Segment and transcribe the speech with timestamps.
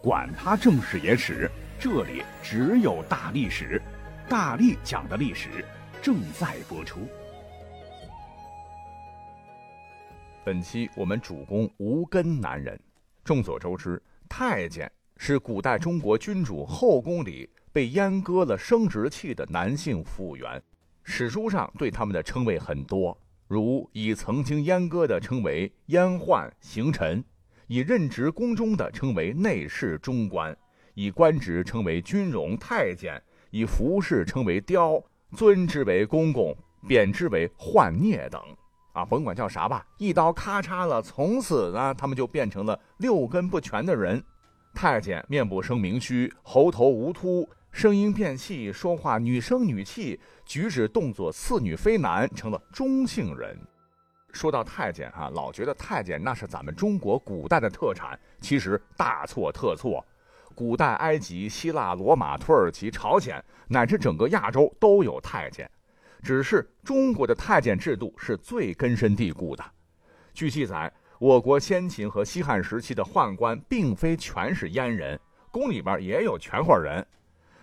[0.00, 3.82] 管他正史野史，这里只有大历史，
[4.28, 5.64] 大力讲的历史
[6.00, 7.00] 正在播出。
[10.44, 12.78] 本期我们主攻无根男人。
[13.24, 20.62] 众所周知，太监是古代中国君主后宫里被阉割了生殖器的男性服务员。
[21.02, 23.18] 史书上对他们的称谓很多，
[23.48, 27.24] 如以曾经阉割的称为阉宦行臣。
[27.68, 30.56] 以任职宫中的称为内侍中官，
[30.94, 35.02] 以官职称为军容太监，以服饰称为貂，
[35.36, 36.56] 尊之为公公，
[36.88, 38.42] 贬之为宦孽等。
[38.94, 44.20] 啊，甭管叫啥吧，一刀咔嚓了，从此呢，他们就变成了六根不全的人。
[44.74, 53.56] 太监面部生明须，喉头无秃，声音变细，说话女声女气，举止动作似女非男，成了中性人。
[54.32, 60.04] 说到太监哈，老觉得太监那是咱们中国古代的特产，其实大错特错。
[60.54, 65.70] 古代埃及、希腊、罗马、土耳其、朝鲜，乃至整个亚洲都有太监，
[66.22, 69.64] 只是中国的太监制度是最根深蒂固的。
[70.34, 75.18] 据记载，我国先秦和西汉时期的宦官并非全是阉人，
[75.50, 77.06] 宫里边也有全活人。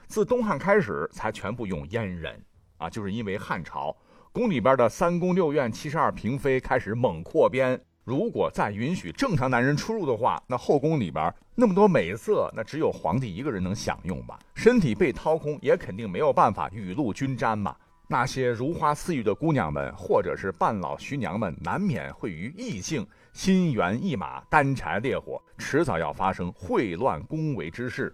[0.08, 2.42] 自东汉开始才全部用阉人，
[2.78, 3.96] 啊，就是因为汉朝。
[4.36, 14.38] 宫里边的三宫六院七十二嫔妃开始猛扩编，如果再允许正常男人出入的话，那后宫里边那么多美色，那只有皇帝一个人能享用吧？
[14.54, 17.74] 身体被掏空，也肯定没有办法雨露均沾嘛。
[18.10, 28.14] 那些如花似玉的姑娘们，或者是半老徐娘们，难免会与异性心猿意马、干柴烈火，迟早要发生秽乱宫闱之事。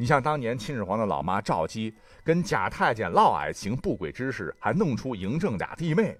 [0.00, 6.16] 你像当年秦始皇的老妈赵姬，跟假太监嫪毐行不轨之事，还弄出嬴政俩弟妹，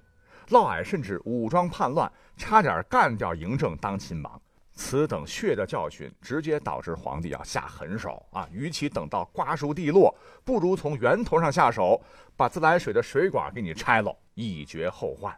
[0.49, 4.43] 嫪毐甚至武装叛乱，差点干掉嬴政当亲王。
[4.73, 8.49] 此等血的教训，直接导致皇帝要下狠手啊！
[8.51, 10.13] 与其等到瓜熟蒂落，
[10.45, 12.03] 不如从源头上下手，
[12.37, 15.33] 把自来水的水管给你拆了，以绝后患。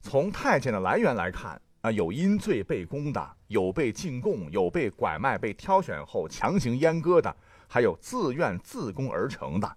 [0.00, 1.60] 从太监的来源来看。
[1.90, 7.34] 有因罪被宫的，有被进贡，有被拐卖、被挑选后强行阉割的，
[7.68, 9.76] 还有自愿自宫而成的。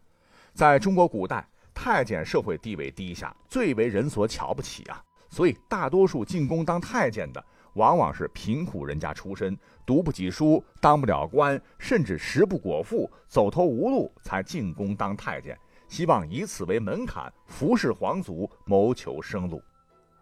[0.53, 5.03] 在中国古代，太监社会地位低下，最为人所瞧不起啊。
[5.29, 7.43] 所以，大多数进宫当太监的，
[7.73, 9.55] 往往是贫苦人家出身，
[9.85, 15.55] 读不起书，当不了官，甚至食不果腹，走投无路才进宫当太监，
[15.87, 19.61] 希望以此为门槛，服侍皇族，谋求生路。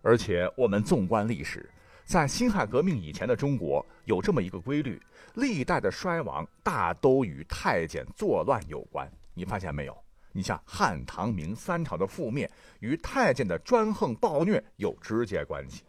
[0.02, 1.70] 而且，我们纵观历史。
[2.08, 4.98] 在辛亥革命以前的中国，有这么一个规律：
[5.34, 9.12] 历代的衰亡大都与太监作乱有关。
[9.34, 9.98] 你发现没有？
[10.32, 15.84] 你像汉、唐、明三朝的覆灭，与太监的专横暴虐有直接关系。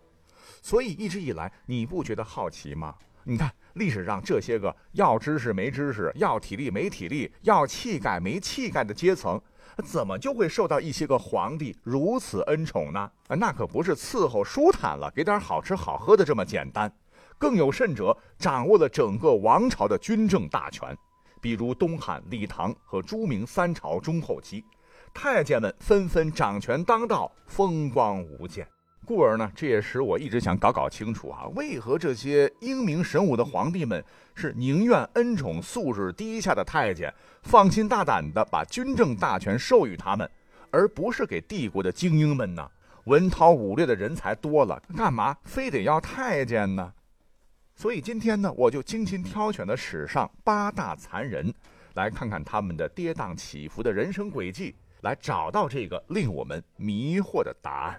[0.61, 2.97] 所以一直以来，你不觉得好奇吗？
[3.23, 9.41] 你看历史上这些个要知识没知识、要体力没体力、要气概没气概的阶层。
[9.84, 13.11] 怎么就会受到一些个皇帝如此恩宠呢？
[13.28, 16.93] 那可不是伺候舒坦了，给点好吃好喝的这么简单。
[17.39, 20.97] 更有甚者，掌握了整个王朝的军政大权。
[21.41, 24.65] 比如东汉、李唐和朱明三朝中后期，
[25.15, 28.66] 太监们纷纷掌权当道，风光无限。
[29.09, 34.05] 故而呢，这也使我一直想搞搞清楚啊，为何这些英明神武的皇帝们
[34.35, 37.11] 是宁愿恩宠素质低下的太监，
[37.43, 40.31] 放心大胆地把军政大权授予他们，
[40.71, 42.71] 而不是给帝国的精英们呢？
[43.05, 46.93] 文韬武略的人才多了，干嘛非得要太监呢？
[47.75, 51.51] 所以今天呢，我就精心挑选了史上八大残人，
[51.95, 57.99] 来看看他们的跌宕起伏的人生轨迹，来找到这个令我们迷惑的答案。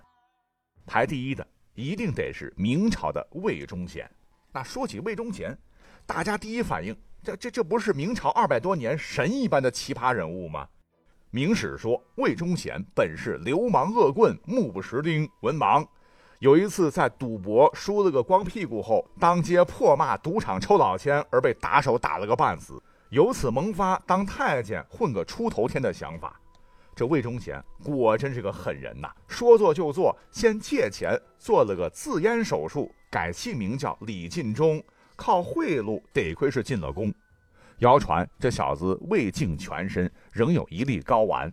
[0.89, 1.45] 排第一的
[1.75, 4.09] 一定得是明朝的魏忠贤。
[4.51, 5.55] 那说起魏忠贤，
[6.07, 10.67] 大家第一反应，这这这不是明朝二百多年神一般的奇葩人物吗？
[11.29, 15.87] 明史说魏忠贤本是流氓恶棍，目不识丁，文盲。
[16.39, 26.41] 有一次在赌博输了个光屁股后，当街破骂赌场抽老千，而被打手打了个半死，由此萌发当太监混个出头天的想法。
[26.99, 29.07] 这魏忠贤果真是个狠人呐！
[29.29, 34.83] 说做就做，先借钱做了个自阉手术，改姓名叫李进忠，
[35.15, 37.09] 靠贿赂，得亏是进了宫。
[37.77, 41.49] 谣传这小子未尽全身，仍有一粒睾丸。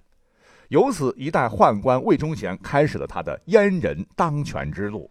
[0.66, 5.08] 由此，一代宦官魏忠贤开始了他的阉人当权之路。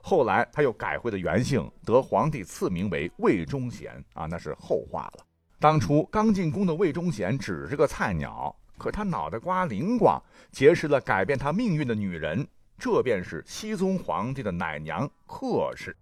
[0.00, 5.26] 后来，他又改回了原姓，得皇帝赐名为魏忠贤啊，那是后话了。
[5.58, 8.54] 当初刚进宫的魏忠贤只是个菜鸟。
[8.78, 12.46] 可他脑袋瓜灵光，结识了改变他命运的女人，
[12.78, 15.96] 这便是熹宗皇帝的奶娘贺氏。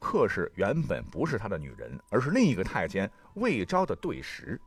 [0.00, 4.60] 贺氏原本不是他的女人，而是另一个太监魏昭的对食。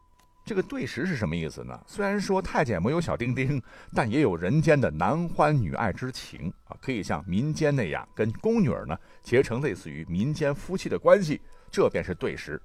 [0.43, 1.79] 这个对食是什么意思呢？
[1.85, 3.61] 虽然说太监没有小丁丁，
[3.93, 11.39] 但也有人间的男欢女爱之情啊，可以像民间那样跟宫女儿呢结成类似于民间夫妻的关系，
[11.69, 12.59] 这便是对食。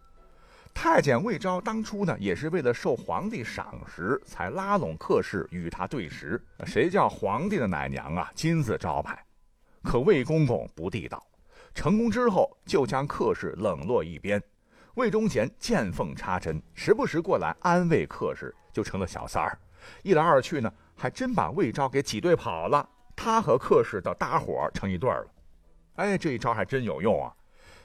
[0.78, 6.38] 太监魏昭当初呢也是为了受皇帝赏识，才拉拢客氏与他对食。
[6.66, 9.18] 谁叫皇帝的奶娘啊，金字招牌。
[9.82, 11.26] 可魏公公不地道，
[11.74, 14.40] 成功之后就将客氏冷落一边。
[14.96, 19.58] 魏忠贤见缝插针，时不时过来安慰客氏，就成了小三儿。
[20.02, 22.86] 一来二去呢，还真把魏昭给挤兑跑了。
[23.16, 25.26] 他和客氏倒搭伙成一对了。
[25.94, 27.32] 哎，这一招还真有用啊！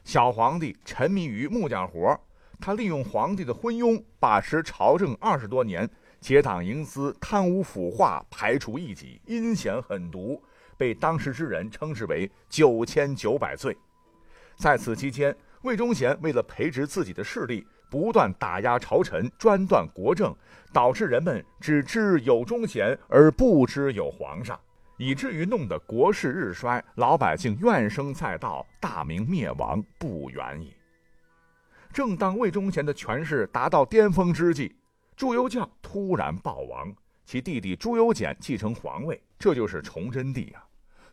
[0.04, 2.20] 小皇帝沉迷于木匠活，
[2.62, 5.90] 他利用皇帝的昏庸，把持朝政二十多年，
[6.22, 10.42] 结党营私，贪污腐化，排除异己，阴险狠毒，
[10.78, 13.75] 被当时之人称之为九千九百罪。
[14.56, 15.36] 在此期间。
[15.63, 20.36] 魏忠贤为了培植自己的势力，不断打压朝臣，专断国政，
[20.74, 24.60] 导致人们只知有忠贤而不知有皇上，
[24.98, 30.74] 以至于弄得国势日衰，老百姓怨声载道，大明灭亡不远矣。
[31.94, 34.74] 正当魏忠贤的权势达到巅峰之际，
[35.16, 36.94] 朱由校突然暴亡，
[37.26, 40.64] 其弟弟朱由检继承皇位，这就是崇祯帝啊。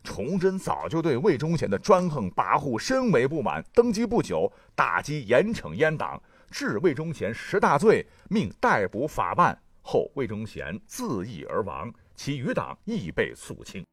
[0.01, 9.61] 崇祯早就对魏忠贤的专横跋扈深为不满，登基不久，打击严惩阉党，治魏忠贤十大罪，命逮捕法办。
[9.81, 13.85] 后魏忠贤自缢而亡，其余党亦被肃清。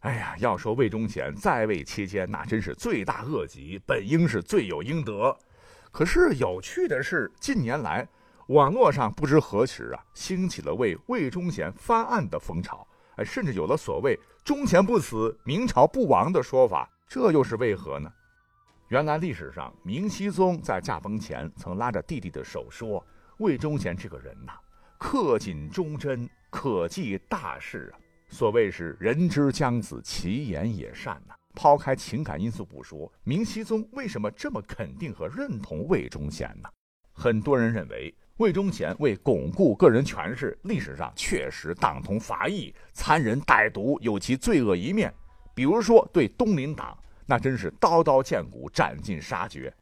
[0.00, 5.36] 哎呀，要说魏忠贤在位期间，那真是罪大恶极，本应是罪有应得。
[5.90, 8.06] 可是有趣的是，近年来
[8.48, 12.86] 网络上不知何时啊，兴起了为魏忠贤翻案的风潮。
[13.24, 18.08] 甚至有了所谓“忠贤不死，明朝不亡”的说法，这又是为何呢？
[18.86, 23.04] 原来历史上，明熹宗在驾崩前曾拉着弟弟的手说
[23.38, 24.52] ：“魏忠贤这个人呐，
[25.00, 27.98] 恪谨忠贞，可记大事啊。
[28.28, 36.68] 所谓是人之将子，其言也善呐。”抛开情感因素不说，明熹宗为什么这么肯定和认同魏忠贤呢？
[37.12, 38.14] 很多人认为。
[38.36, 45.12] 魏忠贤为巩固个人权势，历史上确实党同伐异、残忍歹毒，有其罪恶一面。
[45.56, 46.96] 比如说对东林党，
[47.26, 49.74] 那真是刀刀见骨、斩尽杀绝。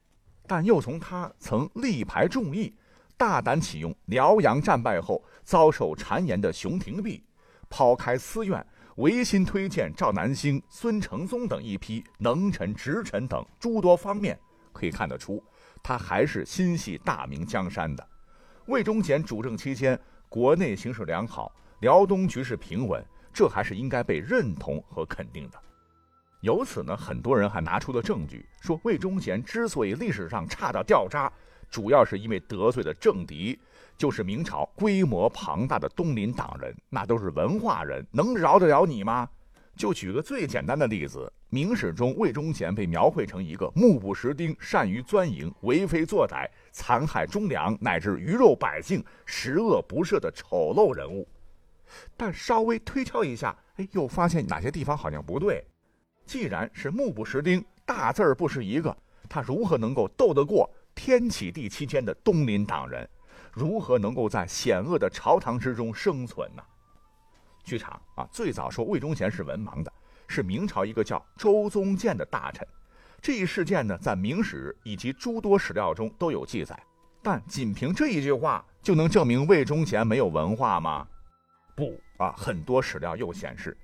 [0.47, 2.75] 但又从他曾力排众议、
[3.19, 7.23] 大胆启用辽阳战败后遭受谗言的熊廷弼，
[7.69, 14.39] 抛开私怨，唯心推荐赵南星、孙承宗等一批能臣、直臣等诸多方面，
[14.73, 15.43] 可以看得出，
[15.83, 18.07] 他还是心系大明江山的。
[18.69, 19.99] 魏忠贤主政期间，
[20.31, 23.05] 国内形势良好，辽东局势平稳，
[23.35, 25.61] 这还是应该被认同和肯定的。
[26.41, 31.31] 由此呢，很多人还拿出了证据，说魏忠贤之所以历史上差到掉渣，
[31.71, 33.59] 主要是因为得罪了政敌，
[33.97, 39.29] 就是明朝规模庞大的东林党人，那都是文化人，能饶得了你吗？
[39.77, 51.29] 就举个最简单的例子，明史中魏忠贤被描绘成一个目不识丁、善于钻营、为非作歹、残害忠良乃至鱼肉百姓、十恶不赦的丑陋人物。
[52.17, 55.63] 但稍微推敲一下，哎，又发现哪些地方好像不对。
[56.25, 58.97] 既然是目不识丁、大字儿不识一个，
[59.29, 63.09] 他如何能够斗得过天启帝期间的东林党人？
[63.57, 66.63] 如何能够在险恶的朝堂之中生存呢？
[67.65, 69.91] 剧场啊，最早说魏忠贤是文盲的，
[70.29, 72.69] 是明朝一个叫周宗建的大臣。
[73.19, 76.79] 这一事件呢，在明史以及诸多史料中都有记载。
[77.23, 81.09] 但仅凭这一句话就能证明魏忠贤没有文化吗？
[81.75, 83.75] 不啊，很多史料又显示，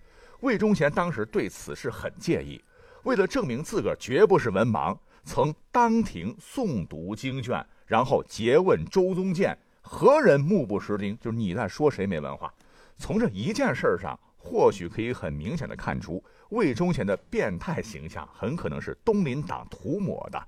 [0.41, 2.63] 魏忠贤当时对此事很介意。
[3.05, 11.15] 为了证明自个儿绝不是文盲，曾当庭诵读经卷，然后诘问周宗建：“何人目不识丁？
[11.19, 12.51] 就是你在说谁没文化？”
[12.97, 20.43] 从这一件事上，或许可以很明显的看出，魏忠贤的变态形象很可能是东林党涂抹的，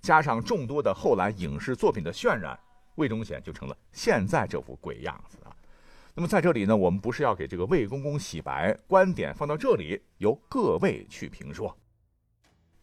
[0.00, 2.58] 加上众多的后来影视作品的渲染，
[2.96, 5.54] 魏忠贤就成了现在这副鬼样子啊。
[6.14, 11.78] 那么在这里呢，我们不是要给这个魏公公洗白，观点放到这里，由各位去评说。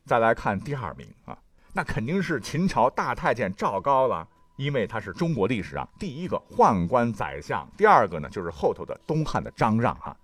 [0.05, 1.38] 再来看第二名啊，
[1.75, 4.25] 那肯定是秦朝大太监赵高了。
[4.55, 10.15] 因为他是中国历史上第一个宦官宰相，第二个呢就是后头的东汉的张让哈。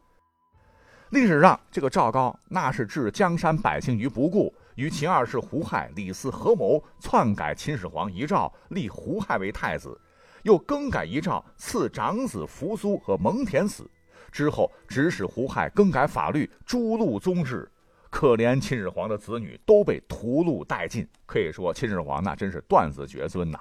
[1.09, 9.99] 历史上这个赵高那是置江山百姓于不顾，与秦二世胡亥、李斯合谋篡改秦始皇遗诏，立胡亥为太子，
[10.43, 13.85] 又更改遗诏赐长子扶苏和蒙恬死，
[14.31, 17.69] 之后指使胡亥更改法律，诛戮宗室，
[18.11, 21.07] 可怜秦始皇的子女都被屠戮殆尽。
[21.25, 23.59] 可以说，秦始皇那真是断子绝孙呐。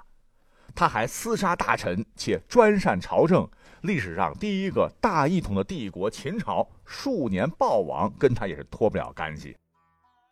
[0.75, 3.49] 他还厮杀大臣，且专擅朝政。
[3.83, 9.57] 历史上第一个大一统的帝国秦朝，数年暴亡，跟他也是脱不了干系。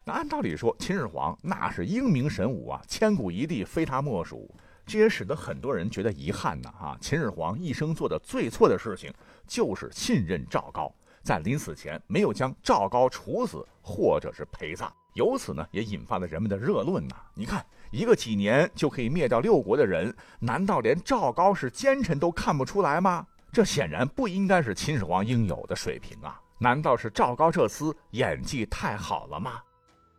[0.04, 4.54] 那按道理说，秦始皇那是英明神武啊，千古一帝非他莫属。
[4.84, 6.68] 这也使得很多人觉得遗憾呢。
[6.70, 9.12] 啊，秦始皇一生做的最错的事情，
[9.46, 10.92] 就是信任赵高，
[11.28, 14.90] 在临死前没有将赵高处死，或者是陪葬。
[15.12, 17.16] 由此呢，也引发了人们的热论呐。
[17.34, 17.62] 你看。
[17.90, 23.26] 一个几年就可以灭掉六国的人，难道连赵高是奸臣都看不出来吗？
[23.50, 26.38] 这显然不应该是秦始皇应有的水平啊！
[26.58, 29.62] 难道是赵高这厮演技太好了吗？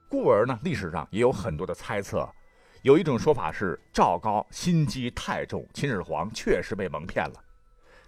[0.10, 2.28] 故而呢，历史上也有很多的猜测。
[2.82, 7.36] 有一种说法是赵高心机太重，秦始皇确实被蒙骗了。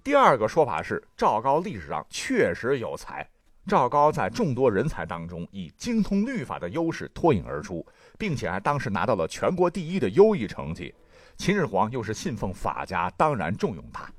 [0.03, 3.27] 第二个说法是赵高历史上确实有才。
[3.67, 7.86] 赵高在众多人才当中，以精通律法的优势脱颖而出，
[8.17, 10.91] 并且还当时拿到了全国第一的优异成绩。
[11.38, 14.12] 秦始皇又是信奉法家，当然重用他。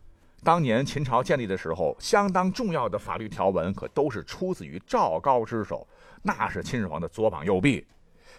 [0.45, 5.87] 当年秦朝建立的时候，相当重要的法律条文可都是出自于赵高之手，
[6.23, 7.85] 那是秦始皇的左膀右臂。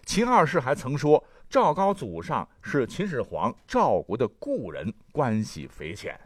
[0.06, 6.18] 秦二世还曾说，赵高祖上是秦始皇赵国的故人，关系匪浅。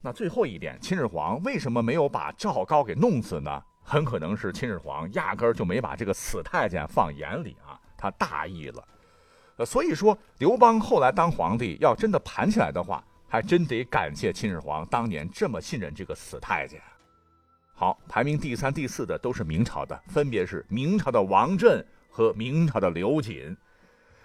[0.00, 3.62] 那最后一点，秦始皇为什么没有把赵高给弄死呢？
[3.82, 8.84] 很可能是秦始皇压根儿就没把这个死太监放眼里啊，他大意了。
[9.58, 16.80] 呃，所以说刘邦后来当皇帝，要真的盘起来的话，还真得感谢秦始皇当年这么信任这个死太监。
[17.74, 23.56] 好，排名第三、第四的都是明朝的，分别是明朝的王振和明朝的刘瑾。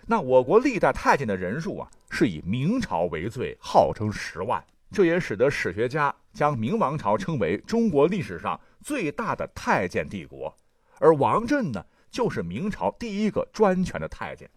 [0.07, 4.63] 那我国历代太监的人数啊，是以明朝为最，号称十万。
[4.91, 10.53] 这也使得史学家将明王朝称为中国历史上最大的太监帝国，
[10.99, 14.49] 而王振呢，就是明朝第一个专权的太监。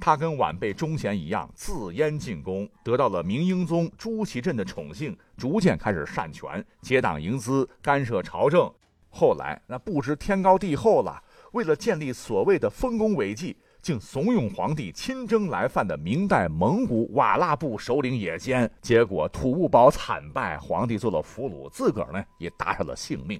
[0.00, 8.72] 他跟晚辈忠贤一样，自阉进宫，得到了明英宗朱祁镇的宠幸，逐渐开始擅权，结党营私，干涉朝政。
[9.10, 11.22] 后来那不知天高地厚了，
[11.52, 13.56] 为了建立所谓的丰功伟绩。
[13.84, 23.38] 竟怂恿皇帝亲征来犯的明代蒙古瓦剌部首领也奸，结果土木堡惨败，皇帝做了俘虏，自个儿呢也搭上了性命。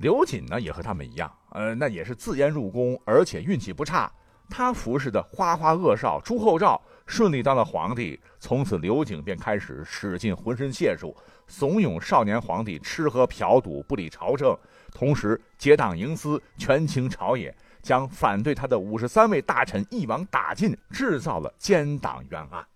[0.00, 4.12] 刘瑾呢也和他们一样，呃，那也是自阉入宫，而且运气不差。
[4.48, 14.58] 他服侍的花花恶少朱厚照顺利当了皇帝，从此刘瑾便开始使尽浑身解数，怂恿少年皇帝吃喝嫖赌，不理朝政，
[14.92, 17.56] 同时结党营私，权倾朝野。
[17.82, 22.66] 将反对他的五十三位大臣一网打尽，制造了奸党冤案。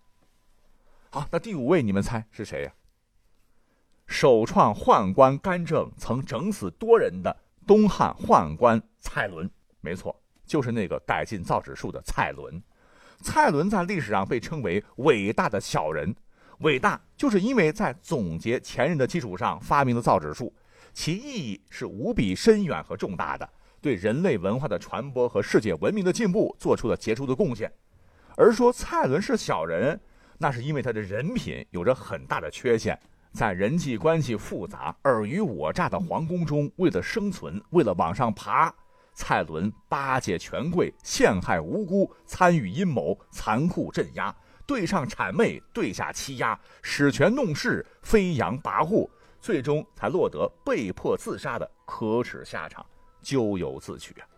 [1.10, 2.72] 好，那第五位你们猜是谁呀？
[4.06, 7.34] 首创宦官干政、曾整死多人的
[7.66, 12.62] 东汉宦官蔡伦，没错，就是那个改进造纸术的蔡伦。
[13.22, 16.14] 蔡伦在历史上被称为伟大的小人，
[16.58, 20.52] 伟大就是因为在总结前人的基础上发明了造纸术，
[20.92, 23.48] 其意义是无比深远和重大的。
[23.84, 27.70] 对人类文化的传播和世界文明的进步做出了杰出的贡献，
[28.34, 30.00] 而说蔡伦是小人，
[30.38, 32.98] 那是因为他的人品有着很大的缺陷，
[33.34, 38.74] 在人际关系复杂、尔虞我诈的皇宫中，为了生存，为了往上爬，
[39.12, 49.06] 蔡伦巴结权贵，陷害无辜，参与阴谋，残酷镇压，对上谄媚，对下欺压，使权弄势，飞扬跋扈，
[49.42, 52.82] 最终才落得被迫自杀的可耻下场。
[53.24, 54.28] 咎由自取啊！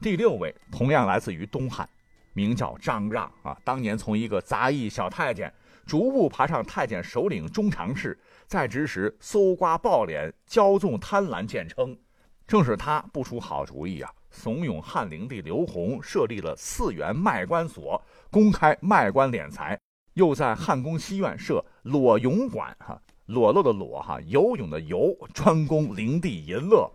[0.00, 1.88] 第六位同样来自于东汉，
[2.32, 3.56] 名叫张让啊。
[3.64, 5.54] 当年从一个杂役小太监，
[5.86, 8.18] 逐步爬上太监首领中常侍，
[8.48, 11.96] 在职时搜刮暴敛、骄纵贪婪见称。
[12.44, 19.76] 正是他不出好主意啊，怂恿汉灵帝刘宏设立了四元卖官所，公开卖官敛财；
[20.14, 26.90] 又在汉宫西苑设裸泳馆，哈，裸露的裸，哈，游泳的游，专供灵帝淫乐。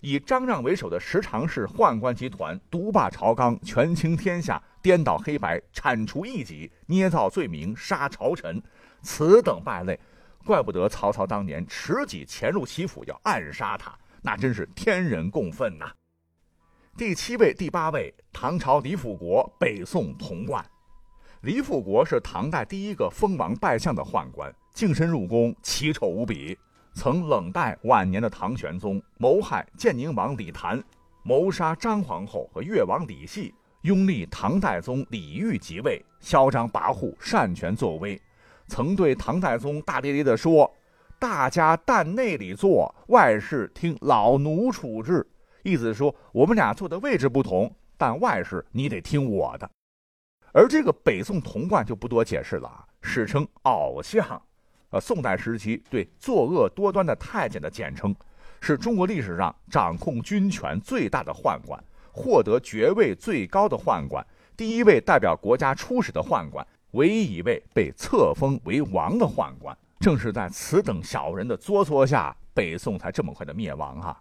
[0.00, 8.62] 以张让为首的十常侍宦官集团独霸朝纲，权倾天下，颠倒黑白，铲除异己，捏造罪名，杀朝臣，
[9.02, 9.98] 此等败类，
[10.44, 15.92] 怪不得曹操当年持戟潜入其府要暗杀他，那真是天人共愤呐。
[16.96, 20.64] 第七位、第八位，唐朝李辅国，北宋童贯。
[21.42, 26.58] 李辅国是唐代第一个封王拜相的宦官，净身入宫，奇丑无比。
[26.92, 30.82] 曾冷待晚年的唐玄宗，谋害建宁王李谭，
[31.22, 38.20] 谋杀张皇后和越王李系，拥立唐代宗李煜即位，嚣张跋扈，擅权作威。
[38.66, 40.70] 曾对唐太宗大咧咧地说
[41.18, 45.26] ：“大家但内里坐，外事听老奴处置。”
[45.62, 49.70] 意思是说我们俩坐的位置不同，但外事你得听我的。
[50.52, 54.42] 而这个北宋童贯就不多解释了啊，史称鳌相，
[54.90, 58.14] 呃，宋代时期对作恶多端的太监的简称，
[58.60, 61.82] 是中国历史上掌控军权最大的宦官，
[62.12, 64.24] 获得爵位最高的宦官，
[64.56, 69.76] 第一位代表国家出使的宦官，唯一一位被册封为王的宦官。
[70.00, 74.20] 正是在此等小人的作唆下，北宋才这么快的灭亡哈。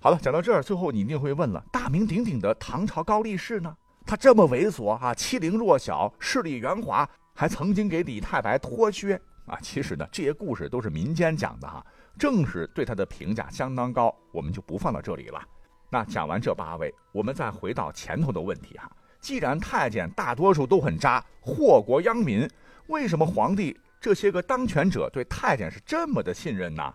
[0.00, 3.74] 好了，讲到这儿，最后你一定会问了：大名鼎鼎的唐朝高力士呢？
[4.04, 9.58] 他这么猥琐啊，欺凌弱小，势力圆滑，还曾经给李太白脱靴啊！
[9.60, 11.84] 其实呢，这些故事都是民间讲的哈，
[12.18, 15.42] 正是对他的评价相当高，我们就不放到这里了。
[15.90, 22.48] 那讲完这八位，我们再回到前头的问题哈：既然太监大多数都很渣，祸国殃民，
[22.86, 26.94] 为什么皇帝这些个当权者对太监是这么的信任呢？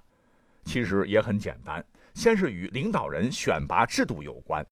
[0.66, 4.66] 其实也很简单，先是与领导人选拔制度有关。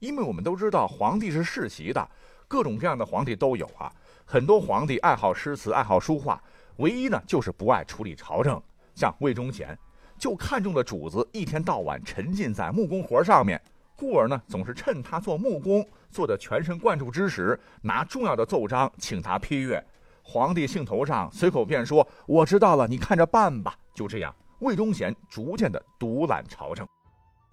[0.00, 2.10] 因为我们都知道，皇帝是世袭的，
[2.46, 3.90] 各种各样的皇帝都有啊。
[4.24, 6.40] 很多皇帝爱好诗词，爱好书画，
[6.78, 8.60] 唯一呢就是不爱处理朝政。
[8.94, 9.78] 像魏忠贤，
[10.18, 13.60] 就看中了主子一天到晚沉浸在木工活上面，
[13.94, 19.80] 故而呢总是趁他做木工做的全神贯注之时，拿重要的奏章请他批阅。
[20.22, 26.86] 皇帝兴头上，随口便说：“我知道了，你看着办吧。”就这样，魏忠贤逐渐的独揽朝政。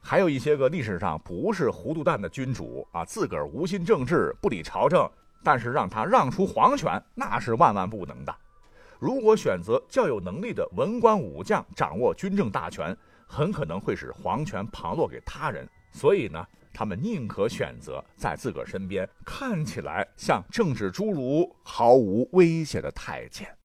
[0.01, 5.10] 还有一些个历史上不是糊涂蛋的君主啊，自个儿无心政治，不理朝政，
[5.44, 8.36] 但是让他让出皇权，那是万万不能的。
[9.00, 12.96] 如果选择较有能力的文官武将掌握军政大权，
[13.28, 15.68] 很可能会使皇权旁落给他人。
[15.92, 23.56] 所以呢，他们宁可选择在自个儿身边看起来像政治侏儒、毫无威胁的太监。